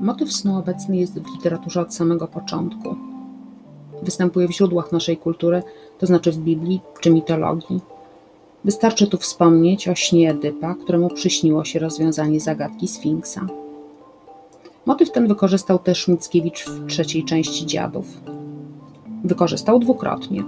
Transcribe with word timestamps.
Motyw 0.00 0.32
snu 0.32 0.58
obecny 0.58 0.96
jest 0.96 1.20
w 1.20 1.34
literaturze 1.34 1.80
od 1.80 1.94
samego 1.94 2.28
początku. 2.28 2.96
Występuje 4.02 4.48
w 4.48 4.52
źródłach 4.52 4.92
naszej 4.92 5.16
kultury, 5.16 5.62
to 5.98 6.06
znaczy 6.06 6.32
w 6.32 6.38
Biblii 6.38 6.80
czy 7.00 7.10
mitologii. 7.10 7.80
Wystarczy 8.64 9.06
tu 9.06 9.18
wspomnieć 9.18 9.88
o 9.88 9.94
śnie 9.94 10.30
Edypa, 10.30 10.74
któremu 10.74 11.08
przyśniło 11.08 11.64
się 11.64 11.78
rozwiązanie 11.78 12.40
zagadki 12.40 12.88
Sfinksa. 12.88 13.46
Motyw 14.86 15.12
ten 15.12 15.28
wykorzystał 15.28 15.78
też 15.78 16.08
Mickiewicz 16.08 16.66
w 16.66 16.86
trzeciej 16.86 17.24
części 17.24 17.66
Dziadów. 17.66 18.06
Wykorzystał 19.24 19.78
dwukrotnie. 19.78 20.44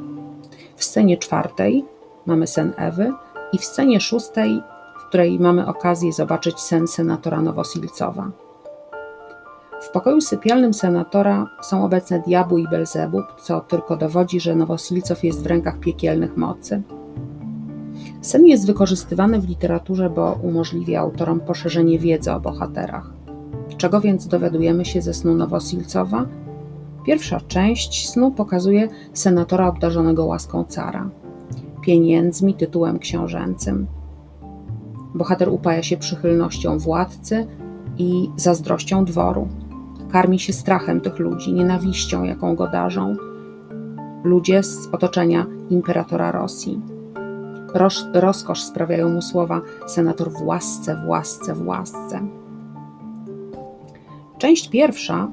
W 0.77 0.85
scenie 0.85 1.17
czwartej 1.17 1.85
mamy 2.27 2.47
sen 2.47 2.73
Ewy 2.77 3.13
i 3.53 3.59
w 3.59 3.65
scenie 3.65 4.01
szóstej, 4.01 4.63
w 4.99 5.09
której 5.09 5.39
mamy 5.39 5.67
okazję 5.67 6.13
zobaczyć 6.13 6.61
sen 6.61 6.89
senatora 6.89 7.43
Nowosilcowa. 7.43 8.31
W 9.81 9.91
pokoju 9.91 10.21
sypialnym 10.21 10.75
senatora 10.75 11.47
są 11.63 11.85
obecne 11.85 12.21
diabły 12.21 12.61
i 12.61 12.69
Belzebub, 12.71 13.25
co 13.43 13.61
tylko 13.61 13.97
dowodzi, 13.97 14.41
że 14.41 14.57
Nowosilcow 14.57 15.25
jest 15.25 15.43
w 15.43 15.47
rękach 15.47 15.79
piekielnych 15.79 16.37
mocy. 16.37 16.83
Sen 18.21 18.47
jest 18.47 18.67
wykorzystywany 18.67 19.41
w 19.41 19.49
literaturze, 19.49 20.11
bo 20.11 20.39
umożliwia 20.43 21.01
autorom 21.01 21.41
poszerzenie 21.41 21.99
wiedzy 21.99 22.33
o 22.33 22.41
bohaterach. 22.41 23.11
Czego 23.77 24.01
więc 24.01 24.27
dowiadujemy 24.27 24.85
się 24.85 25.03
ze 25.03 25.15
snu 25.15 25.35
Nowosilcowa? 25.35 26.27
Pierwsza 27.07 27.41
część 27.41 28.11
snu 28.11 28.31
pokazuje 28.31 28.89
senatora 29.13 29.69
obdarzonego 29.69 30.25
łaską 30.25 30.65
cara, 30.65 31.11
pieniędzmi, 31.83 32.55
tytułem 32.55 32.99
książęcym. 32.99 33.87
Bohater 35.15 35.49
upaja 35.49 35.83
się 35.83 35.97
przychylnością 35.97 36.79
władcy 36.79 37.47
i 37.99 38.31
zazdrością 38.37 39.05
dworu. 39.05 39.49
Karmi 40.13 40.39
się 40.39 40.53
strachem 40.53 41.01
tych 41.01 41.19
ludzi, 41.19 41.53
nienawiścią, 41.53 42.25
jaką 42.25 42.55
go 42.55 42.67
darzą. 42.67 43.17
Ludzie 44.25 44.63
z 44.63 44.89
otoczenia 44.93 45.47
imperatora 45.71 46.33
Rosji. 46.33 46.81
Roz, 47.75 48.07
rozkosz 48.15 48.63
sprawiają 48.63 49.09
mu 49.09 49.23
słowa 49.23 49.61
senator 49.87 50.31
w 50.33 50.43
łasce, 50.43 51.03
w 51.05 51.09
łasce, 51.09 51.55
w 51.55 51.67
łasce. 51.67 52.21
Część 54.39 54.69
pierwsza 54.69 55.29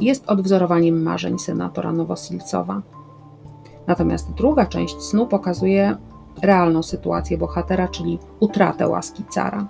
jest 0.00 0.26
odwzorowaniem 0.26 1.02
marzeń 1.02 1.38
senatora 1.38 1.92
Nowosilcowa. 1.92 2.82
Natomiast 3.86 4.32
druga 4.32 4.66
część 4.66 5.02
snu 5.02 5.26
pokazuje 5.26 5.96
realną 6.42 6.82
sytuację 6.82 7.38
bohatera, 7.38 7.88
czyli 7.88 8.18
utratę 8.40 8.88
łaski 8.88 9.24
cara. 9.24 9.66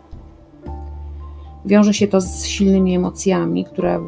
Wiąże 1.67 1.95
się 1.95 2.09
to 2.09 2.21
z 2.21 2.45
silnymi 2.45 2.95
emocjami, 2.95 3.65
które 3.65 4.01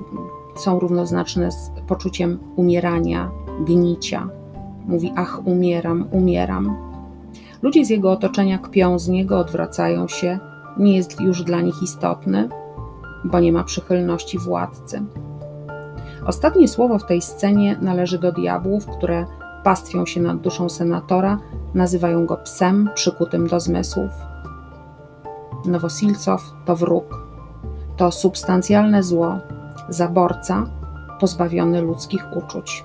są 0.57 0.79
równoznaczne 0.79 1.53
z 1.53 1.71
poczuciem 1.87 2.39
umierania, 2.57 3.31
gnicia. 3.61 4.29
Mówi: 4.87 5.13
Ach, 5.17 5.47
umieram, 5.47 6.09
umieram. 6.11 6.77
Ludzie 7.63 7.85
z 7.85 7.91
jego 7.91 8.13
otoczenia 8.13 8.59
kpią 8.59 8.99
z 8.99 9.09
niego, 9.09 9.39
odwracają 9.39 10.09
się, 10.09 10.39
nie 10.79 10.97
jest 10.97 11.21
już 11.21 11.43
dla 11.43 11.61
nich 11.61 11.83
istotny, 11.83 12.49
bo 13.25 13.41
nie 13.41 13.53
ma 13.53 13.65
przychylności 13.65 14.39
władcy. 14.39 15.03
Ostatnie 16.27 16.69
słowo 16.69 16.99
w 16.99 17.07
tej 17.07 17.23
scenie 17.23 17.77
należy 17.81 18.19
do 18.19 18.33
diabłów, 18.33 18.87
które 18.87 19.27
pastwią 19.65 20.07
się 20.07 20.21
nad 20.21 20.41
duszą 20.41 20.69
senatora, 20.69 21.39
nazywają 21.75 22.27
go 22.27 22.37
psem 22.37 22.91
przykutym 22.95 23.47
do 23.47 23.61
zmysłów. 23.61 24.11
Nowosilcow 25.65 26.43
to 26.65 26.77
wróg, 26.77 27.28
to 27.99 28.13
substancjalne 28.13 29.03
zło, 29.03 29.39
zaborca 29.89 30.67
pozbawiony 31.21 31.81
ludzkich 31.81 32.37
uczuć. 32.37 32.85